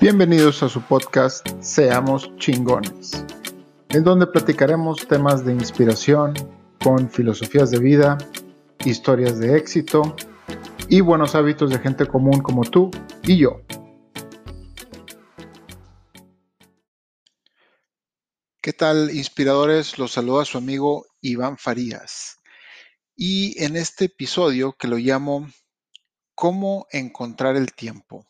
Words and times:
Bienvenidos 0.00 0.62
a 0.62 0.68
su 0.70 0.80
podcast 0.80 1.46
Seamos 1.60 2.34
chingones, 2.38 3.22
en 3.90 4.02
donde 4.02 4.26
platicaremos 4.26 5.06
temas 5.06 5.44
de 5.44 5.52
inspiración 5.52 6.32
con 6.82 7.10
filosofías 7.10 7.70
de 7.70 7.80
vida, 7.80 8.16
historias 8.86 9.38
de 9.38 9.58
éxito 9.58 10.16
y 10.88 11.02
buenos 11.02 11.34
hábitos 11.34 11.68
de 11.68 11.80
gente 11.80 12.06
común 12.06 12.40
como 12.40 12.62
tú 12.62 12.90
y 13.24 13.36
yo. 13.36 13.60
¿Qué 18.62 18.72
tal, 18.72 19.10
inspiradores? 19.10 19.98
Los 19.98 20.12
saluda 20.12 20.46
su 20.46 20.56
amigo 20.56 21.04
Iván 21.20 21.58
Farías. 21.58 22.38
Y 23.14 23.62
en 23.62 23.76
este 23.76 24.06
episodio 24.06 24.72
que 24.72 24.88
lo 24.88 24.96
llamo 24.96 25.46
¿Cómo 26.40 26.86
encontrar 26.90 27.56
el 27.56 27.74
tiempo? 27.74 28.26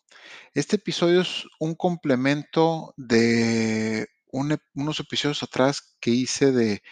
Este 0.53 0.75
episodio 0.75 1.21
es 1.21 1.45
un 1.61 1.77
complemento 1.77 2.93
de 2.97 4.09
unos 4.33 4.99
episodios 4.99 5.45
atrás 5.45 5.97
que 6.01 6.11
hice 6.11 6.51
de 6.51 6.83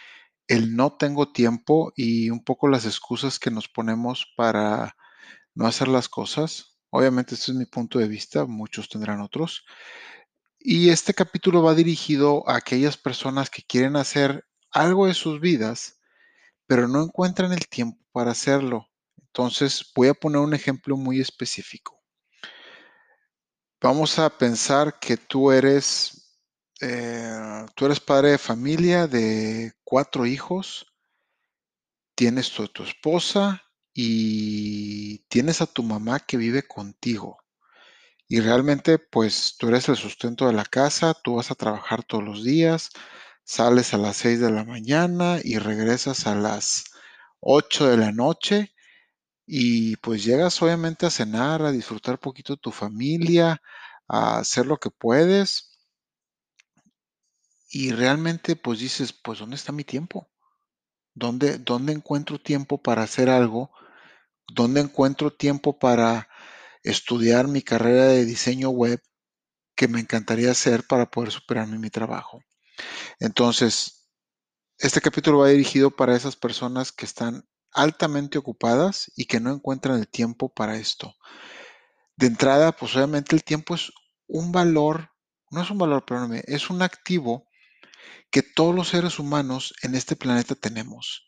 el 0.47 0.77
no 0.77 0.95
tengo 0.95 1.33
tiempo 1.33 1.91
y 1.93 2.29
un 2.29 2.41
poco 2.41 2.69
las 2.69 2.85
excusas 2.85 3.37
que 3.37 3.51
nos 3.51 3.67
ponemos 3.67 4.31
para 4.37 4.95
no 5.55 5.67
hacer 5.67 5.89
las 5.89 6.07
cosas. 6.07 6.77
Obviamente 6.89 7.35
este 7.35 7.51
es 7.51 7.57
mi 7.57 7.65
punto 7.65 7.99
de 7.99 8.07
vista, 8.07 8.45
muchos 8.45 8.87
tendrán 8.87 9.19
otros. 9.19 9.65
Y 10.57 10.87
este 10.87 11.13
capítulo 11.13 11.61
va 11.61 11.75
dirigido 11.75 12.47
a 12.47 12.55
aquellas 12.55 12.95
personas 12.95 13.49
que 13.49 13.63
quieren 13.63 13.97
hacer 13.97 14.45
algo 14.71 15.07
de 15.07 15.15
sus 15.15 15.41
vidas, 15.41 15.99
pero 16.65 16.87
no 16.87 17.03
encuentran 17.03 17.51
el 17.51 17.67
tiempo 17.67 18.01
para 18.13 18.31
hacerlo. 18.31 18.89
Entonces 19.33 19.91
voy 19.95 20.07
a 20.07 20.13
poner 20.13 20.39
un 20.41 20.53
ejemplo 20.53 20.97
muy 20.97 21.21
específico. 21.21 21.99
Vamos 23.81 24.19
a 24.19 24.29
pensar 24.37 24.99
que 24.99 25.17
tú 25.17 25.51
eres, 25.51 26.41
eh, 26.81 27.65
tú 27.75 27.85
eres 27.85 27.99
padre 27.99 28.31
de 28.31 28.37
familia 28.37 29.07
de 29.07 29.71
cuatro 29.83 30.25
hijos, 30.25 30.85
tienes 32.15 32.51
tu, 32.51 32.67
tu 32.67 32.83
esposa 32.83 33.63
y 33.93 35.19
tienes 35.29 35.61
a 35.61 35.67
tu 35.67 35.83
mamá 35.83 36.19
que 36.19 36.37
vive 36.37 36.67
contigo. 36.67 37.37
Y 38.27 38.41
realmente, 38.41 38.99
pues 38.99 39.55
tú 39.57 39.69
eres 39.69 39.89
el 39.89 39.95
sustento 39.95 40.47
de 40.47 40.53
la 40.53 40.65
casa, 40.65 41.13
tú 41.13 41.35
vas 41.35 41.51
a 41.51 41.55
trabajar 41.55 42.03
todos 42.03 42.23
los 42.23 42.43
días, 42.43 42.89
sales 43.43 43.93
a 43.93 43.97
las 43.97 44.17
6 44.17 44.39
de 44.39 44.51
la 44.51 44.65
mañana 44.65 45.39
y 45.43 45.57
regresas 45.57 46.27
a 46.27 46.35
las 46.35 46.83
8 47.39 47.87
de 47.87 47.97
la 47.97 48.11
noche 48.11 48.73
y 49.51 49.95
pues 49.97 50.23
llegas 50.23 50.61
obviamente 50.61 51.07
a 51.07 51.09
cenar, 51.09 51.63
a 51.63 51.71
disfrutar 51.71 52.19
poquito 52.19 52.55
tu 52.55 52.71
familia, 52.71 53.59
a 54.07 54.37
hacer 54.37 54.67
lo 54.67 54.77
que 54.77 54.91
puedes. 54.91 55.71
Y 57.71 57.91
realmente 57.91 58.55
pues 58.55 58.77
dices, 58.77 59.11
pues 59.11 59.39
¿dónde 59.39 59.55
está 59.55 59.71
mi 59.71 59.83
tiempo? 59.83 60.29
¿Dónde, 61.15 61.57
dónde 61.57 61.93
encuentro 61.93 62.39
tiempo 62.39 62.79
para 62.79 63.01
hacer 63.01 63.27
algo? 63.27 63.71
¿Dónde 64.53 64.81
encuentro 64.81 65.33
tiempo 65.33 65.79
para 65.79 66.29
estudiar 66.83 67.47
mi 67.47 67.63
carrera 67.63 68.05
de 68.05 68.25
diseño 68.25 68.69
web 68.69 69.01
que 69.75 69.87
me 69.87 69.99
encantaría 69.99 70.51
hacer 70.51 70.85
para 70.85 71.09
poder 71.09 71.31
superarme 71.31 71.73
en 71.73 71.81
mi 71.81 71.89
trabajo? 71.89 72.43
Entonces, 73.19 74.11
este 74.77 75.01
capítulo 75.01 75.39
va 75.39 75.47
dirigido 75.47 75.89
para 75.89 76.15
esas 76.15 76.35
personas 76.35 76.91
que 76.91 77.05
están 77.05 77.49
altamente 77.71 78.37
ocupadas 78.37 79.11
y 79.15 79.25
que 79.25 79.39
no 79.39 79.51
encuentran 79.51 79.99
el 79.99 80.07
tiempo 80.07 80.49
para 80.49 80.77
esto. 80.77 81.15
De 82.15 82.27
entrada, 82.27 82.71
pues 82.73 82.95
obviamente 82.95 83.35
el 83.35 83.43
tiempo 83.43 83.75
es 83.75 83.91
un 84.27 84.51
valor, 84.51 85.11
no 85.51 85.61
es 85.61 85.71
un 85.71 85.77
valor, 85.77 86.05
perdóname, 86.05 86.43
es 86.47 86.69
un 86.69 86.81
activo 86.81 87.47
que 88.31 88.43
todos 88.43 88.75
los 88.75 88.89
seres 88.89 89.19
humanos 89.19 89.73
en 89.83 89.95
este 89.95 90.15
planeta 90.15 90.55
tenemos. 90.55 91.25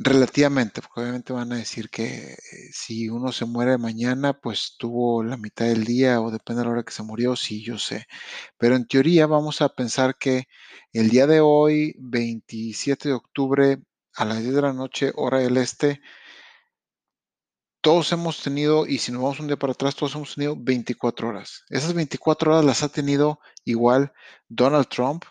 Relativamente, 0.00 0.80
porque 0.80 1.00
obviamente 1.00 1.32
van 1.32 1.52
a 1.52 1.56
decir 1.56 1.90
que 1.90 2.32
eh, 2.34 2.38
si 2.72 3.08
uno 3.08 3.32
se 3.32 3.46
muere 3.46 3.78
mañana, 3.78 4.32
pues 4.40 4.76
tuvo 4.78 5.24
la 5.24 5.36
mitad 5.36 5.66
del 5.66 5.84
día 5.84 6.20
o 6.20 6.30
depende 6.30 6.60
de 6.62 6.66
la 6.66 6.72
hora 6.72 6.82
que 6.84 6.92
se 6.92 7.02
murió, 7.02 7.34
sí, 7.34 7.64
yo 7.64 7.78
sé. 7.78 8.06
Pero 8.58 8.76
en 8.76 8.86
teoría 8.86 9.26
vamos 9.26 9.60
a 9.60 9.70
pensar 9.70 10.16
que 10.18 10.46
el 10.92 11.10
día 11.10 11.26
de 11.26 11.40
hoy, 11.40 11.96
27 11.98 13.08
de 13.08 13.14
octubre, 13.14 13.78
a 14.18 14.24
las 14.24 14.40
10 14.42 14.54
de 14.54 14.62
la 14.62 14.72
noche, 14.72 15.12
hora 15.14 15.38
del 15.38 15.56
este, 15.58 16.02
todos 17.80 18.10
hemos 18.10 18.42
tenido, 18.42 18.84
y 18.84 18.98
si 18.98 19.12
nos 19.12 19.22
vamos 19.22 19.38
un 19.38 19.46
día 19.46 19.56
para 19.56 19.72
atrás, 19.72 19.94
todos 19.94 20.16
hemos 20.16 20.34
tenido 20.34 20.56
24 20.58 21.28
horas. 21.28 21.62
Esas 21.70 21.94
24 21.94 22.50
horas 22.50 22.64
las 22.64 22.82
ha 22.82 22.88
tenido 22.88 23.38
igual 23.64 24.12
Donald 24.48 24.88
Trump, 24.88 25.24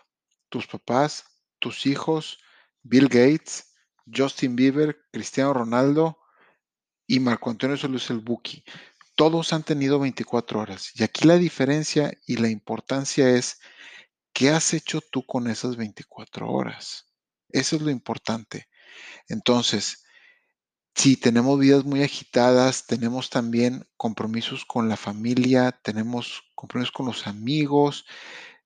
tus 0.48 0.66
papás, 0.66 1.24
tus 1.58 1.84
hijos, 1.84 2.38
Bill 2.82 3.08
Gates, 3.08 3.74
Justin 4.12 4.56
Bieber, 4.56 4.98
Cristiano 5.12 5.52
Ronaldo 5.52 6.18
y 7.06 7.20
Marco 7.20 7.50
Antonio 7.50 7.76
Solís 7.76 8.08
el 8.08 8.20
Buki. 8.20 8.64
Todos 9.16 9.52
han 9.52 9.64
tenido 9.64 9.98
24 9.98 10.60
horas. 10.60 10.92
Y 10.94 11.02
aquí 11.02 11.28
la 11.28 11.36
diferencia 11.36 12.10
y 12.26 12.38
la 12.38 12.48
importancia 12.48 13.28
es, 13.28 13.60
¿qué 14.32 14.48
has 14.48 14.72
hecho 14.72 15.02
tú 15.02 15.26
con 15.26 15.46
esas 15.48 15.76
24 15.76 16.50
horas? 16.50 17.04
Eso 17.50 17.76
es 17.76 17.82
lo 17.82 17.90
importante. 17.90 18.68
Entonces, 19.28 20.04
si 20.94 21.16
tenemos 21.16 21.58
vidas 21.58 21.84
muy 21.84 22.02
agitadas, 22.02 22.86
tenemos 22.86 23.30
también 23.30 23.88
compromisos 23.96 24.64
con 24.64 24.88
la 24.88 24.96
familia, 24.96 25.72
tenemos 25.82 26.42
compromisos 26.54 26.92
con 26.92 27.06
los 27.06 27.26
amigos, 27.26 28.04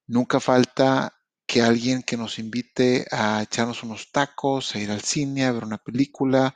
nunca 0.06 0.40
falta 0.40 1.14
que 1.46 1.60
alguien 1.60 2.02
que 2.02 2.16
nos 2.16 2.38
invite 2.38 3.06
a 3.10 3.42
echarnos 3.42 3.82
unos 3.82 4.10
tacos, 4.12 4.74
a 4.74 4.78
ir 4.78 4.90
al 4.90 5.02
cine, 5.02 5.44
a 5.44 5.52
ver 5.52 5.64
una 5.64 5.78
película, 5.78 6.54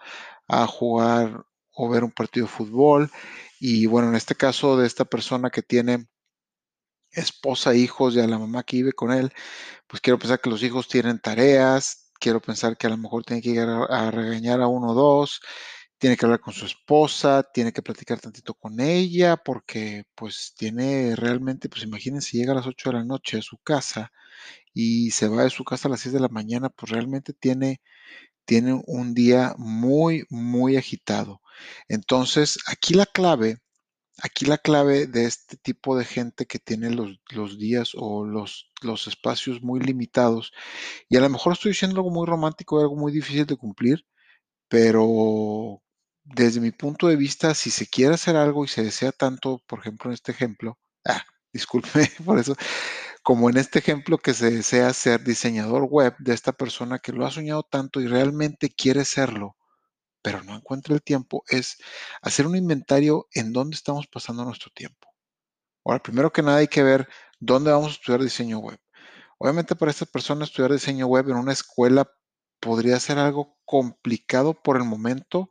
a 0.49 0.67
jugar 0.67 1.45
o 1.73 1.89
ver 1.91 2.05
un 2.05 2.13
partido 2.13 2.47
de 2.47 2.53
fútbol. 2.53 3.11
Y 3.61 3.87
bueno, 3.87 4.09
en 4.09 4.15
este 4.15 4.35
caso 4.35 4.77
de 4.79 4.87
esta 4.87 5.05
persona 5.05 5.51
que 5.51 5.63
tiene 5.63 6.07
esposa, 7.11 7.75
hijos 7.75 8.15
y 8.15 8.21
a 8.21 8.27
la 8.27 8.39
mamá 8.39 8.63
que 8.63 8.79
vive 8.79 8.93
con 8.93 9.13
él, 9.13 9.33
pues 9.87 10.01
quiero 10.01 10.19
pensar 10.19 10.41
que 10.41 10.51
los 10.51 10.63
hijos 10.63 10.89
tienen 10.89 11.21
tareas, 11.21 12.06
quiero 12.21 12.41
pensar 12.41 12.77
que 12.77 12.87
a 12.87 12.91
lo 12.91 12.99
mejor 12.99 13.25
tiene 13.25 13.43
que 13.43 13.51
llegar 13.51 13.87
a, 13.91 14.11
regañar 14.11 14.61
a 14.61 14.69
uno 14.69 14.89
o 14.93 14.95
dos, 14.95 15.41
tiene 15.99 16.17
que 16.17 16.27
hablar 16.27 16.41
con 16.41 16.55
su 16.55 16.67
esposa, 16.67 17.43
tiene 17.43 17.73
que 17.73 17.83
platicar 17.83 18.21
tantito 18.21 18.55
con 18.55 18.81
ella, 18.81 19.37
porque 19.37 20.05
pues 20.15 20.55
tiene 20.57 21.17
realmente, 21.17 21.69
pues 21.69 21.85
imagínense, 21.85 22.37
llega 22.37 22.53
a 22.53 22.57
las 22.57 22.67
8 22.67 22.91
de 22.91 22.97
la 22.99 23.05
noche 23.05 23.39
a 23.39 23.43
su 23.43 23.59
casa 23.59 24.13
y 24.75 25.11
se 25.13 25.29
va 25.29 25.45
de 25.45 25.51
su 25.51 25.65
casa 25.65 25.89
a 25.89 25.91
las 25.93 26.01
6 26.01 26.15
de 26.15 26.21
la 26.21 26.29
mañana, 26.29 26.71
pues 26.71 26.93
realmente 26.93 27.33
tiene, 27.33 27.81
tiene 28.47 28.81
un 28.87 29.15
día 29.15 29.55
muy, 29.59 30.25
muy 30.31 30.77
agitado. 30.77 31.43
Entonces, 31.89 32.59
aquí 32.69 32.95
la 32.95 33.07
clave, 33.07 33.59
aquí 34.23 34.47
la 34.47 34.59
clave 34.59 35.07
de 35.07 35.27
este 35.27 35.57
tipo 35.57 35.97
de 35.97 36.05
gente 36.05 36.47
que 36.47 36.59
tiene 36.59 36.91
los, 36.91 37.21
los 37.31 37.59
días 37.59 37.93
o 37.95 38.25
los, 38.25 38.71
los 38.83 39.07
espacios 39.07 39.63
muy 39.63 39.81
limitados, 39.81 40.53
y 41.09 41.17
a 41.17 41.21
lo 41.21 41.29
mejor 41.31 41.53
estoy 41.55 41.73
diciendo 41.73 41.97
algo 41.99 42.11
muy 42.11 42.27
romántico, 42.27 42.81
algo 42.81 42.97
muy 42.97 43.13
difícil 43.13 43.47
de 43.47 43.57
cumplir, 43.57 44.07
pero 44.69 45.83
desde 46.25 46.61
mi 46.61 46.73
punto 46.73 47.09
de 47.09 47.17
vista, 47.17 47.55
si 47.55 47.71
se 47.71 47.87
quiere 47.87 48.15
hacer 48.15 48.37
algo 48.37 48.65
y 48.65 48.69
se 48.69 48.83
desea 48.85 49.13
tanto, 49.13 49.63
por 49.67 49.81
ejemplo, 49.81 50.11
en 50.11 50.15
este 50.15 50.33
ejemplo, 50.33 50.79
ah, 51.05 51.23
disculpe 51.53 52.11
por 52.25 52.39
eso, 52.39 52.57
como 53.23 53.51
en 53.51 53.57
este 53.59 53.79
ejemplo 53.81 54.19
que 54.19 54.35
se 54.35 54.51
desea 54.51 54.93
ser 54.93 55.25
diseñador 55.25 55.85
web 55.85 56.15
de 56.19 56.35
esta 56.35 56.53
persona 56.53 56.99
que 56.99 57.13
lo 57.13 57.27
ha 57.27 57.31
soñado 57.31 57.63
tanto 57.65 58.01
y 58.01 58.07
realmente 58.07 58.71
quiere 58.71 59.05
serlo, 59.05 59.57
pero 60.27 60.43
no 60.43 60.57
encuentra 60.57 60.93
el 60.93 61.05
tiempo, 61.05 61.45
es 61.47 61.77
hacer 62.21 62.49
un 62.49 62.57
inventario 62.57 63.29
en 63.33 63.53
dónde 63.53 63.77
estamos 63.77 64.09
pasando 64.09 64.45
nuestro 64.45 64.73
tiempo. 64.73 65.15
Ahora, 65.85 66.03
primero 66.03 66.33
que 66.33 66.43
nada 66.43 66.57
hay 66.57 66.67
que 66.67 66.83
ver 66.83 67.09
dónde 67.39 67.71
vamos 67.71 67.91
a 67.91 67.93
estudiar 67.93 68.21
diseño 68.21 68.59
web. 68.59 68.77
Obviamente 69.39 69.77
para 69.77 69.93
esta 69.93 70.05
persona 70.05 70.45
estudiar 70.45 70.73
diseño 70.73 71.07
web 71.07 71.29
en 71.29 71.37
una 71.37 71.53
escuela 71.53 72.11
podría 72.59 72.99
ser 72.99 73.19
algo 73.19 73.57
complicado 73.65 74.61
por 74.61 74.79
el 74.79 74.83
momento, 74.83 75.49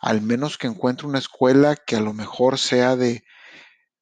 al 0.00 0.22
menos 0.22 0.58
que 0.58 0.66
encuentre 0.66 1.06
una 1.06 1.20
escuela 1.20 1.76
que 1.76 1.94
a 1.94 2.00
lo 2.00 2.12
mejor 2.12 2.58
sea 2.58 2.96
de, 2.96 3.22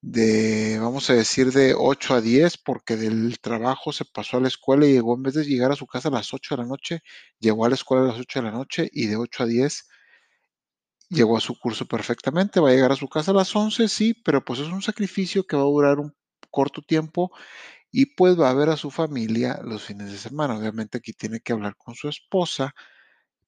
de, 0.00 0.78
vamos 0.80 1.10
a 1.10 1.12
decir, 1.12 1.52
de 1.52 1.74
8 1.76 2.14
a 2.14 2.20
10, 2.22 2.56
porque 2.64 2.96
del 2.96 3.40
trabajo 3.40 3.92
se 3.92 4.06
pasó 4.06 4.38
a 4.38 4.40
la 4.40 4.48
escuela 4.48 4.86
y 4.86 4.92
llegó, 4.94 5.16
en 5.16 5.24
vez 5.24 5.34
de 5.34 5.44
llegar 5.44 5.70
a 5.70 5.76
su 5.76 5.86
casa 5.86 6.08
a 6.08 6.12
las 6.12 6.32
8 6.32 6.56
de 6.56 6.62
la 6.62 6.68
noche, 6.68 7.02
llegó 7.40 7.66
a 7.66 7.68
la 7.68 7.74
escuela 7.74 8.04
a 8.04 8.08
las 8.08 8.18
8 8.18 8.38
de 8.40 8.46
la 8.46 8.52
noche 8.52 8.88
y 8.90 9.06
de 9.06 9.16
8 9.16 9.42
a 9.42 9.46
10 9.46 9.88
llegó 11.14 11.36
a 11.36 11.40
su 11.40 11.58
curso 11.58 11.86
perfectamente, 11.86 12.60
va 12.60 12.70
a 12.70 12.72
llegar 12.72 12.92
a 12.92 12.96
su 12.96 13.08
casa 13.08 13.30
a 13.30 13.34
las 13.34 13.54
11, 13.54 13.88
sí, 13.88 14.14
pero 14.14 14.44
pues 14.44 14.60
es 14.60 14.68
un 14.68 14.82
sacrificio 14.82 15.46
que 15.46 15.56
va 15.56 15.62
a 15.62 15.66
durar 15.66 15.98
un 15.98 16.14
corto 16.50 16.82
tiempo 16.82 17.32
y 17.90 18.06
pues 18.16 18.38
va 18.38 18.50
a 18.50 18.54
ver 18.54 18.70
a 18.70 18.76
su 18.76 18.90
familia 18.90 19.60
los 19.64 19.84
fines 19.84 20.12
de 20.12 20.18
semana. 20.18 20.58
Obviamente 20.58 20.98
aquí 20.98 21.12
tiene 21.12 21.40
que 21.40 21.52
hablar 21.52 21.76
con 21.76 21.94
su 21.94 22.08
esposa, 22.08 22.74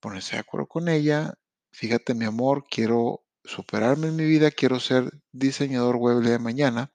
ponerse 0.00 0.36
de 0.36 0.40
acuerdo 0.40 0.68
con 0.68 0.88
ella. 0.88 1.34
Fíjate, 1.72 2.14
mi 2.14 2.24
amor, 2.26 2.64
quiero 2.70 3.24
superarme 3.44 4.08
en 4.08 4.16
mi 4.16 4.24
vida, 4.24 4.50
quiero 4.50 4.80
ser 4.80 5.10
diseñador 5.32 5.96
web 5.96 6.18
de 6.22 6.38
mañana 6.38 6.92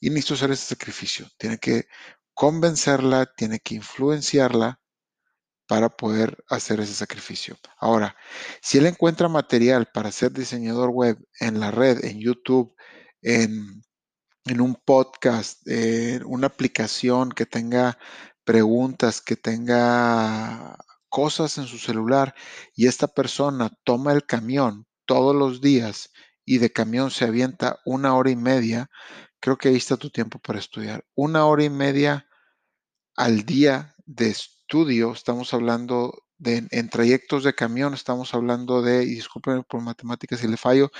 y 0.00 0.10
necesito 0.10 0.34
hacer 0.34 0.52
ese 0.52 0.66
sacrificio. 0.66 1.28
Tiene 1.38 1.58
que 1.58 1.86
convencerla, 2.34 3.26
tiene 3.26 3.60
que 3.60 3.76
influenciarla 3.76 4.81
para 5.72 5.88
poder 5.88 6.36
hacer 6.50 6.80
ese 6.80 6.92
sacrificio. 6.92 7.56
Ahora, 7.78 8.14
si 8.60 8.76
él 8.76 8.84
encuentra 8.84 9.26
material 9.28 9.86
para 9.86 10.12
ser 10.12 10.30
diseñador 10.30 10.90
web 10.90 11.16
en 11.40 11.60
la 11.60 11.70
red, 11.70 12.04
en 12.04 12.20
YouTube, 12.20 12.76
en, 13.22 13.82
un 14.60 14.74
podcast, 14.74 15.66
en 15.66 16.26
una 16.26 16.48
aplicación 16.48 17.32
que 17.32 17.46
tenga 17.46 17.96
preguntas, 18.44 19.22
que 19.22 19.34
tenga 19.34 20.76
cosas 21.08 21.56
en 21.56 21.64
su 21.64 21.78
celular 21.78 22.34
y 22.76 22.86
esta 22.86 23.06
persona 23.06 23.70
toma 23.82 24.12
el 24.12 24.26
camión 24.26 24.86
todos 25.06 25.34
los 25.34 25.62
días 25.62 26.10
y 26.44 26.58
de 26.58 26.70
camión 26.70 27.10
se 27.10 27.24
avienta 27.24 27.80
una 27.86 28.14
hora 28.14 28.30
y 28.30 28.36
media, 28.36 28.90
creo 29.40 29.56
que 29.56 29.70
ahí 29.70 29.76
está 29.76 29.96
tu 29.96 30.10
tiempo 30.10 30.38
para 30.38 30.58
estudiar. 30.58 31.02
Una 31.14 31.46
hora 31.46 31.64
y 31.64 31.70
media 31.70 32.28
al 33.16 33.46
día 33.46 33.94
de 34.04 34.28
estudio, 34.28 34.61
estamos 35.12 35.52
hablando 35.52 36.24
de 36.38 36.66
en 36.70 36.88
trayectos 36.88 37.44
de 37.44 37.54
camión, 37.54 37.92
estamos 37.92 38.32
hablando 38.32 38.80
de, 38.80 39.04
y 39.04 39.16
disculpen 39.16 39.64
por 39.64 39.82
matemáticas 39.82 40.40
si 40.40 40.48
le 40.48 40.56
fallo, 40.56 40.90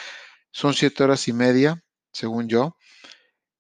son 0.51 0.75
siete 0.75 1.03
horas 1.03 1.27
y 1.29 1.33
media, 1.33 1.83
según 2.13 2.49
yo. 2.49 2.77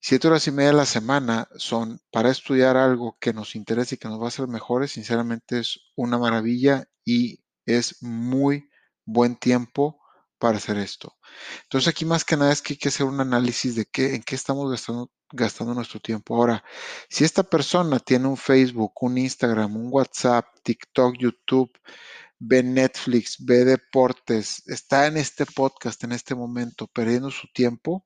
Siete 0.00 0.28
horas 0.28 0.46
y 0.48 0.52
media 0.52 0.70
a 0.70 0.74
la 0.74 0.84
semana 0.84 1.48
son 1.56 2.00
para 2.10 2.30
estudiar 2.30 2.76
algo 2.76 3.16
que 3.20 3.32
nos 3.32 3.56
interesa 3.56 3.94
y 3.94 3.98
que 3.98 4.08
nos 4.08 4.20
va 4.20 4.26
a 4.26 4.28
hacer 4.28 4.48
mejores. 4.48 4.92
Sinceramente 4.92 5.60
es 5.60 5.80
una 5.96 6.18
maravilla 6.18 6.84
y 7.06 7.40
es 7.64 8.02
muy 8.02 8.68
buen 9.06 9.36
tiempo 9.36 10.01
para 10.42 10.56
hacer 10.56 10.76
esto. 10.76 11.16
Entonces 11.62 11.86
aquí 11.86 12.04
más 12.04 12.24
que 12.24 12.36
nada 12.36 12.50
es 12.50 12.60
que 12.60 12.72
hay 12.72 12.76
que 12.76 12.88
hacer 12.88 13.06
un 13.06 13.20
análisis 13.20 13.76
de 13.76 13.86
qué, 13.86 14.16
en 14.16 14.24
qué 14.24 14.34
estamos 14.34 14.68
gastando, 14.68 15.08
gastando 15.30 15.72
nuestro 15.72 16.00
tiempo. 16.00 16.34
Ahora, 16.34 16.64
si 17.08 17.22
esta 17.22 17.44
persona 17.44 18.00
tiene 18.00 18.26
un 18.26 18.36
Facebook, 18.36 18.92
un 19.02 19.18
Instagram, 19.18 19.76
un 19.76 19.86
WhatsApp, 19.92 20.46
TikTok, 20.64 21.14
YouTube, 21.16 21.70
ve 22.40 22.64
Netflix, 22.64 23.36
ve 23.38 23.64
deportes, 23.64 24.64
está 24.66 25.06
en 25.06 25.16
este 25.16 25.46
podcast 25.46 26.02
en 26.02 26.10
este 26.10 26.34
momento 26.34 26.88
perdiendo 26.88 27.30
su 27.30 27.46
tiempo, 27.52 28.04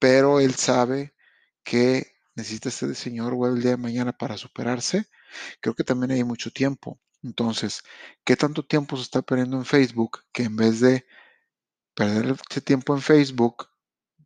pero 0.00 0.40
él 0.40 0.56
sabe 0.56 1.14
que 1.62 2.16
necesita 2.34 2.72
ser 2.72 2.96
señor 2.96 3.34
web 3.34 3.54
el 3.54 3.62
día 3.62 3.72
de 3.72 3.76
mañana 3.76 4.12
para 4.12 4.36
superarse, 4.36 5.06
creo 5.60 5.76
que 5.76 5.84
también 5.84 6.10
hay 6.10 6.24
mucho 6.24 6.50
tiempo. 6.50 7.00
Entonces, 7.22 7.84
¿qué 8.24 8.34
tanto 8.34 8.64
tiempo 8.64 8.96
se 8.96 9.04
está 9.04 9.22
perdiendo 9.22 9.56
en 9.56 9.64
Facebook 9.64 10.22
que 10.32 10.42
en 10.44 10.56
vez 10.56 10.80
de 10.80 11.04
perder 12.00 12.34
ese 12.50 12.62
tiempo 12.62 12.94
en 12.94 13.02
Facebook, 13.02 13.68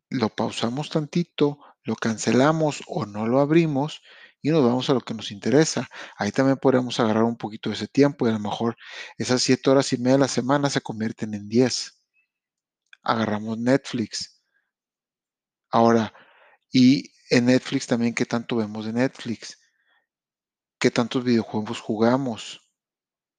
lo 0.09 0.29
pausamos 0.29 0.89
tantito, 0.89 1.59
lo 1.83 1.97
cancelamos 1.97 2.81
o 2.87 3.05
no 3.05 3.27
lo 3.27 3.41
abrimos 3.41 4.01
y 4.41 4.49
nos 4.49 4.63
vamos 4.63 4.89
a 4.89 4.93
lo 4.93 5.01
que 5.01 5.13
nos 5.13 5.29
interesa. 5.29 5.89
Ahí 6.15 6.31
también 6.31 6.55
podemos 6.55 7.01
agarrar 7.01 7.25
un 7.25 7.35
poquito 7.35 7.69
de 7.69 7.75
ese 7.75 7.89
tiempo 7.89 8.25
y 8.25 8.29
a 8.29 8.33
lo 8.33 8.39
mejor 8.39 8.77
esas 9.17 9.41
siete 9.43 9.69
horas 9.69 9.91
y 9.91 9.97
media 9.97 10.15
a 10.15 10.19
la 10.19 10.29
semana 10.29 10.69
se 10.69 10.79
convierten 10.79 11.33
en 11.33 11.49
diez. 11.49 12.01
Agarramos 13.03 13.57
Netflix. 13.57 14.41
Ahora, 15.69 16.13
y 16.71 17.11
en 17.29 17.47
Netflix 17.47 17.87
también, 17.87 18.15
¿qué 18.15 18.25
tanto 18.25 18.55
vemos 18.55 18.85
de 18.85 18.93
Netflix? 18.93 19.59
¿Qué 20.79 20.91
tantos 20.91 21.25
videojuegos 21.25 21.81
jugamos? 21.81 22.71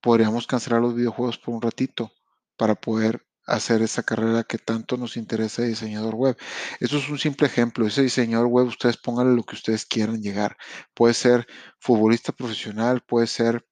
Podríamos 0.02 0.46
cancelar 0.46 0.82
los 0.82 0.94
videojuegos 0.94 1.38
por 1.38 1.54
un 1.54 1.62
ratito 1.62 2.12
para 2.58 2.74
poder 2.74 3.25
hacer 3.46 3.82
esa 3.82 4.02
carrera 4.02 4.44
que 4.44 4.58
tanto 4.58 4.96
nos 4.96 5.16
interesa 5.16 5.62
de 5.62 5.69
diseñador 5.69 6.14
web. 6.14 6.37
Eso 6.81 6.98
es 6.98 7.08
un 7.08 7.19
simple 7.19 7.46
ejemplo. 7.46 7.87
Ese 7.87 8.02
diseñador 8.02 8.48
web, 8.48 8.66
ustedes 8.66 8.96
pónganle 8.96 9.37
lo 9.37 9.44
que 9.44 9.54
ustedes 9.54 9.87
quieran 9.87 10.22
llegar. 10.22 10.56
Puede 10.94 11.14
ser 11.14 11.46
futbolista 11.78 12.32
profesional, 12.32 13.02
puede 13.06 13.26
ser 13.26 13.64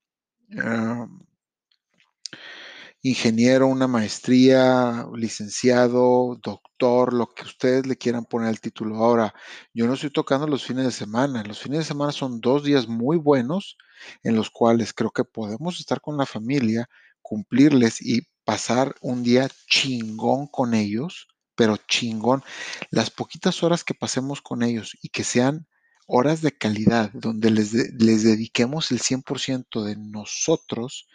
ingeniero, 3.03 3.67
una 3.67 3.87
maestría, 3.87 5.07
licenciado, 5.15 6.39
doctor, 6.43 7.13
lo 7.13 7.27
que 7.35 7.43
ustedes 7.43 7.87
le 7.87 7.97
quieran 7.97 8.25
poner 8.25 8.49
al 8.49 8.61
título. 8.61 8.97
Ahora, 8.97 9.35
yo 9.75 9.87
no 9.87 9.93
estoy 9.95 10.11
tocando 10.11 10.47
los 10.47 10.65
fines 10.65 10.85
de 10.85 10.91
semana. 10.91 11.43
Los 11.45 11.61
fines 11.61 11.81
de 11.81 11.85
semana 11.85 12.13
son 12.13 12.41
dos 12.41 12.65
días 12.65 12.89
muy 12.89 13.19
buenos 13.19 13.77
en 14.23 14.37
los 14.37 14.51
cuales 14.51 14.95
creo 14.95 15.11
que 15.11 15.25
podemos 15.25 15.81
estar 15.81 16.01
con 16.01 16.17
la 16.17 16.25
familia, 16.27 16.89
cumplirles 17.21 18.01
y 18.01 18.23
pasar 18.45 18.95
un 19.01 19.23
día 19.23 19.49
chingón 19.69 20.47
con 20.47 20.75
ellos, 20.75 21.29
pero 21.55 21.77
chingón. 21.77 22.43
Las 22.91 23.11
poquitas 23.11 23.63
horas 23.63 23.85
que 23.85 23.95
pasemos 23.95 24.43
con 24.43 24.63
ellos 24.63 24.97
y 25.03 25.09
que 25.09 25.25
sean 25.25 25.67
horas 26.07 26.43
de 26.43 26.53
calidad, 26.53 27.11
donde 27.15 27.51
les, 27.51 27.73
les 27.73 28.25
dediquemos 28.25 28.91
el 28.91 29.01
100% 29.01 29.85
de 29.85 29.97
nosotros, 29.97 31.09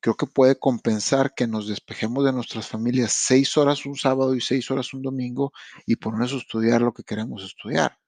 creo 0.00 0.16
que 0.16 0.26
puede 0.26 0.58
compensar 0.58 1.34
que 1.34 1.46
nos 1.46 1.68
despejemos 1.68 2.24
de 2.24 2.32
nuestras 2.32 2.66
familias 2.66 3.12
seis 3.12 3.56
horas 3.56 3.86
un 3.86 3.96
sábado 3.96 4.34
y 4.34 4.40
seis 4.40 4.70
horas 4.70 4.92
un 4.94 5.02
domingo 5.02 5.52
y 5.86 5.96
ponernos 5.96 6.32
a 6.32 6.36
estudiar 6.36 6.82
lo 6.82 6.92
que 6.92 7.04
queremos 7.04 7.44
estudiar. 7.44 7.98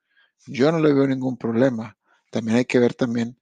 Yo 0.47 0.73
no 0.73 0.81
le 0.81 0.93
veo 0.93 1.07
ningún 1.07 1.37
problema. 1.39 1.97
También 2.31 2.59
hay 2.59 2.65
que 2.65 2.79
ver 2.79 2.95
también 2.95 3.39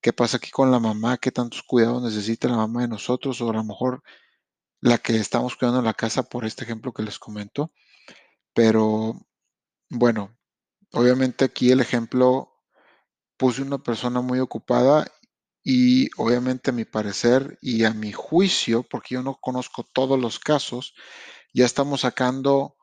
qué 0.00 0.12
pasa 0.12 0.38
aquí 0.38 0.50
con 0.50 0.70
la 0.70 0.80
mamá, 0.80 1.18
qué 1.18 1.30
tantos 1.30 1.62
cuidados 1.62 2.02
necesita 2.02 2.48
la 2.48 2.56
mamá 2.56 2.82
de 2.82 2.88
nosotros, 2.88 3.40
o 3.40 3.50
a 3.50 3.54
lo 3.54 3.64
mejor 3.64 4.02
la 4.80 4.98
que 4.98 5.16
estamos 5.16 5.56
cuidando 5.56 5.82
la 5.82 5.94
casa 5.94 6.22
por 6.24 6.44
este 6.44 6.64
ejemplo 6.64 6.92
que 6.92 7.02
les 7.02 7.18
comento. 7.18 7.72
Pero 8.54 9.26
bueno, 9.90 10.36
obviamente 10.92 11.44
aquí 11.44 11.70
el 11.70 11.80
ejemplo 11.80 12.52
puse 13.36 13.62
una 13.62 13.78
persona 13.78 14.20
muy 14.20 14.40
ocupada 14.40 15.06
y 15.62 16.08
obviamente 16.16 16.70
a 16.70 16.72
mi 16.74 16.84
parecer 16.84 17.58
y 17.60 17.84
a 17.84 17.92
mi 17.92 18.12
juicio, 18.12 18.84
porque 18.84 19.16
yo 19.16 19.22
no 19.22 19.38
conozco 19.40 19.82
todos 19.82 20.18
los 20.18 20.38
casos, 20.38 20.94
ya 21.52 21.64
estamos 21.64 22.02
sacando, 22.02 22.76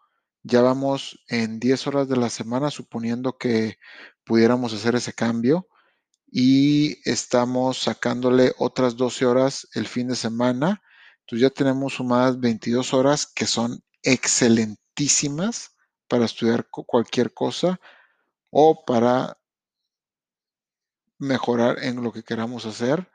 ya 0.43 0.61
vamos 0.61 1.23
en 1.29 1.59
10 1.59 1.87
horas 1.87 2.09
de 2.09 2.17
la 2.17 2.29
semana, 2.29 2.71
suponiendo 2.71 3.37
que 3.37 3.77
pudiéramos 4.25 4.73
hacer 4.73 4.95
ese 4.95 5.13
cambio, 5.13 5.69
y 6.29 6.97
estamos 7.09 7.77
sacándole 7.77 8.53
otras 8.57 8.97
12 8.97 9.25
horas 9.25 9.67
el 9.75 9.87
fin 9.87 10.09
de 10.09 10.15
semana 10.15 10.81
entonces 11.23 11.41
ya 11.41 11.49
tenemos 11.49 11.93
sumadas 11.93 12.39
22 12.39 12.93
horas 12.93 13.25
que 13.25 13.45
son 13.45 13.81
excelentísimas 14.01 15.75
para 16.09 16.25
estudiar 16.25 16.67
cualquier 16.69 17.33
cosa 17.33 17.79
o 18.49 18.83
para 18.85 19.37
mejorar 21.17 21.81
en 21.81 22.03
lo 22.03 22.11
que 22.11 22.23
queramos 22.23 22.65
hacer 22.65 23.09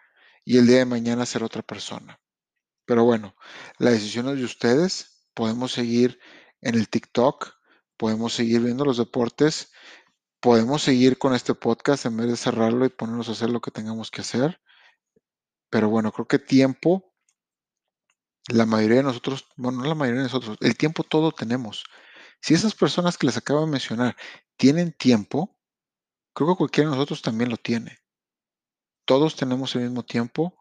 y 0.45 0.57
el 0.57 0.67
día 0.67 0.79
de 0.79 0.87
mañana 0.87 1.27
ser 1.27 1.45
otra 1.45 1.61
persona. 1.63 2.19
Pero 2.87 3.05
bueno, 3.05 3.37
la 3.77 3.91
decisión 3.91 4.29
es 4.31 4.39
de 4.39 4.45
ustedes. 4.45 5.27
Podemos 5.35 5.73
seguir 5.73 6.19
en 6.63 6.75
el 6.75 6.89
TikTok, 6.89 7.55
podemos 7.99 8.33
seguir 8.33 8.63
viendo 8.63 8.87
los 8.87 8.97
deportes, 8.97 9.71
podemos 10.41 10.83
seguir 10.83 11.19
con 11.19 11.35
este 11.35 11.55
podcast 11.55 12.07
en 12.07 12.17
vez 12.17 12.29
de 12.29 12.37
cerrarlo 12.39 12.87
y 12.87 12.89
ponernos 12.89 13.29
a 13.29 13.33
hacer 13.33 13.51
lo 13.51 13.61
que 13.61 13.71
tengamos 13.71 14.11
que 14.11 14.23
hacer. 14.23 14.63
Pero 15.69 15.91
bueno, 15.91 16.11
creo 16.13 16.27
que 16.27 16.39
tiempo 16.39 17.13
la 18.49 18.67
mayoría 18.67 18.99
de 18.99 19.03
nosotros, 19.05 19.47
bueno, 19.57 19.79
no 19.79 19.89
la 19.89 19.95
mayoría 19.95 20.23
de 20.23 20.27
nosotros, 20.27 20.59
el 20.61 20.77
tiempo 20.77 21.05
todo 21.05 21.33
tenemos. 21.33 21.85
Si 22.41 22.55
esas 22.55 22.75
personas 22.75 23.19
que 23.19 23.27
les 23.27 23.37
acabo 23.37 23.61
de 23.61 23.71
mencionar 23.71 24.17
tienen 24.57 24.93
tiempo, 24.93 25.59
creo 26.33 26.51
que 26.51 26.59
cualquiera 26.59 26.91
de 26.91 26.97
nosotros 26.97 27.23
también 27.23 27.51
lo 27.51 27.57
tiene. 27.57 27.99
Todos 29.05 29.37
tenemos 29.37 29.75
el 29.75 29.83
mismo 29.83 30.05
tiempo 30.05 30.57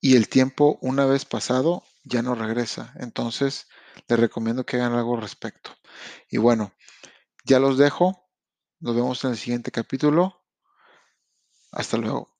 y 0.00 0.16
el 0.16 0.28
tiempo 0.28 0.78
una 0.80 1.04
vez 1.04 1.24
pasado 1.24 1.84
ya 2.04 2.22
no 2.22 2.34
regresa. 2.34 2.94
Entonces, 2.96 3.68
les 4.08 4.18
recomiendo 4.18 4.64
que 4.64 4.76
hagan 4.76 4.94
algo 4.94 5.16
al 5.16 5.22
respecto. 5.22 5.70
Y 6.30 6.38
bueno, 6.38 6.72
ya 7.44 7.58
los 7.58 7.78
dejo. 7.78 8.28
Nos 8.80 8.96
vemos 8.96 9.22
en 9.24 9.32
el 9.32 9.36
siguiente 9.36 9.70
capítulo. 9.70 10.42
Hasta 11.72 11.98
luego. 11.98 12.39